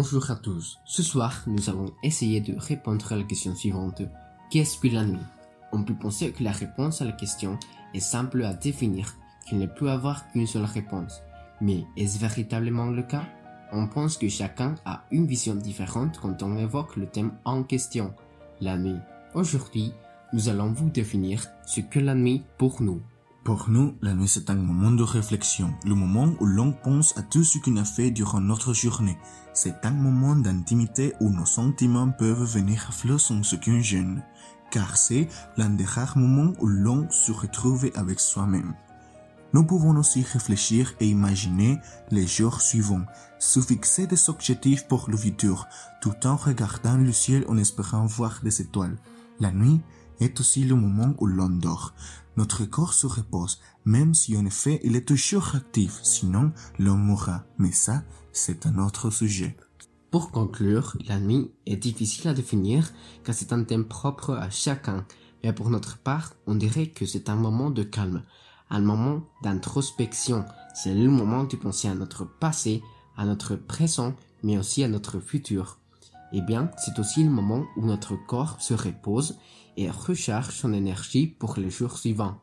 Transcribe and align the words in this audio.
Bonjour 0.00 0.30
à 0.30 0.36
tous. 0.36 0.78
Ce 0.84 1.02
soir, 1.02 1.42
nous 1.48 1.68
allons 1.68 1.92
essayer 2.04 2.40
de 2.40 2.54
répondre 2.56 3.12
à 3.12 3.16
la 3.16 3.24
question 3.24 3.56
suivante. 3.56 4.02
Qu'est-ce 4.48 4.78
que 4.78 4.86
la 4.86 5.04
nuit? 5.04 5.18
On 5.72 5.82
peut 5.82 5.96
penser 5.96 6.30
que 6.30 6.44
la 6.44 6.52
réponse 6.52 7.02
à 7.02 7.04
la 7.04 7.10
question 7.10 7.58
est 7.94 7.98
simple 7.98 8.44
à 8.44 8.54
définir, 8.54 9.12
qu'il 9.44 9.58
ne 9.58 9.66
peut 9.66 9.90
avoir 9.90 10.30
qu'une 10.30 10.46
seule 10.46 10.66
réponse. 10.66 11.20
Mais 11.60 11.84
est-ce 11.96 12.20
véritablement 12.20 12.86
le 12.86 13.02
cas? 13.02 13.24
On 13.72 13.88
pense 13.88 14.16
que 14.16 14.28
chacun 14.28 14.76
a 14.84 15.02
une 15.10 15.26
vision 15.26 15.56
différente 15.56 16.20
quand 16.22 16.44
on 16.44 16.56
évoque 16.58 16.94
le 16.94 17.08
thème 17.08 17.32
en 17.44 17.64
question, 17.64 18.14
la 18.60 18.78
nuit. 18.78 19.00
Aujourd'hui, 19.34 19.92
nous 20.32 20.48
allons 20.48 20.70
vous 20.70 20.90
définir 20.90 21.44
ce 21.66 21.80
que 21.80 21.98
la 21.98 22.14
nuit 22.14 22.44
pour 22.56 22.82
nous. 22.82 23.02
Pour 23.48 23.70
nous, 23.70 23.94
la 24.02 24.12
nuit 24.12 24.28
c'est 24.28 24.50
un 24.50 24.56
moment 24.56 24.90
de 24.90 25.02
réflexion, 25.02 25.72
le 25.86 25.94
moment 25.94 26.34
où 26.38 26.44
l'on 26.44 26.70
pense 26.70 27.16
à 27.16 27.22
tout 27.22 27.44
ce 27.44 27.56
qu'on 27.56 27.78
a 27.78 27.84
fait 27.84 28.10
durant 28.10 28.42
notre 28.42 28.74
journée. 28.74 29.16
C'est 29.54 29.86
un 29.86 29.90
moment 29.90 30.36
d'intimité 30.36 31.14
où 31.18 31.30
nos 31.30 31.46
sentiments 31.46 32.10
peuvent 32.10 32.44
venir 32.44 32.84
à 32.86 32.92
flot 32.92 33.16
sans 33.16 33.40
aucune 33.54 33.80
gêne, 33.80 34.22
car 34.70 34.98
c'est 34.98 35.28
l'un 35.56 35.70
des 35.70 35.86
rares 35.86 36.18
moments 36.18 36.52
où 36.60 36.66
l'on 36.66 37.10
se 37.10 37.32
retrouve 37.32 37.90
avec 37.94 38.20
soi-même. 38.20 38.74
Nous 39.54 39.64
pouvons 39.64 39.96
aussi 39.96 40.22
réfléchir 40.30 40.92
et 41.00 41.08
imaginer 41.08 41.78
les 42.10 42.26
jours 42.26 42.60
suivants, 42.60 43.06
se 43.38 43.60
fixer 43.60 44.06
des 44.06 44.28
objectifs 44.28 44.86
pour 44.88 45.08
le 45.08 45.16
futur, 45.16 45.66
tout 46.02 46.26
en 46.26 46.36
regardant 46.36 46.98
le 46.98 47.12
ciel 47.12 47.46
en 47.48 47.56
espérant 47.56 48.04
voir 48.04 48.40
des 48.42 48.60
étoiles. 48.60 48.98
La 49.40 49.52
nuit 49.52 49.80
est 50.20 50.40
aussi 50.40 50.64
le 50.64 50.74
moment 50.74 51.14
où 51.18 51.26
l'on 51.26 51.48
dort. 51.48 51.94
Notre 52.36 52.64
corps 52.64 52.94
se 52.94 53.06
repose, 53.06 53.60
même 53.84 54.14
si 54.14 54.36
en 54.36 54.46
effet 54.46 54.80
il 54.84 54.96
est 54.96 55.06
toujours 55.06 55.54
actif, 55.54 55.98
sinon 56.02 56.52
l'on 56.78 56.96
mourra. 56.96 57.44
Mais 57.58 57.72
ça, 57.72 58.04
c'est 58.32 58.66
un 58.66 58.78
autre 58.78 59.10
sujet. 59.10 59.56
Pour 60.10 60.30
conclure, 60.30 60.96
la 61.06 61.18
nuit 61.18 61.50
est 61.66 61.76
difficile 61.76 62.28
à 62.28 62.34
définir 62.34 62.90
car 63.24 63.34
c'est 63.34 63.52
un 63.52 63.64
thème 63.64 63.84
propre 63.84 64.34
à 64.34 64.50
chacun. 64.50 65.04
Mais 65.42 65.52
pour 65.52 65.70
notre 65.70 65.98
part, 65.98 66.34
on 66.46 66.54
dirait 66.54 66.88
que 66.88 67.06
c'est 67.06 67.28
un 67.28 67.36
moment 67.36 67.70
de 67.70 67.82
calme, 67.82 68.22
un 68.70 68.80
moment 68.80 69.22
d'introspection. 69.42 70.44
C'est 70.74 70.94
le 70.94 71.10
moment 71.10 71.44
de 71.44 71.56
penser 71.56 71.88
à 71.88 71.94
notre 71.94 72.24
passé, 72.24 72.82
à 73.16 73.26
notre 73.26 73.56
présent, 73.56 74.14
mais 74.42 74.56
aussi 74.58 74.82
à 74.82 74.88
notre 74.88 75.20
futur. 75.20 75.78
Eh 76.32 76.42
bien, 76.42 76.70
c'est 76.76 76.98
aussi 76.98 77.24
le 77.24 77.30
moment 77.30 77.64
où 77.76 77.86
notre 77.86 78.14
corps 78.14 78.60
se 78.60 78.74
repose 78.74 79.38
et 79.76 79.90
recharge 79.90 80.54
son 80.54 80.72
énergie 80.72 81.26
pour 81.26 81.56
les 81.58 81.70
jours 81.70 81.96
suivants. 81.96 82.36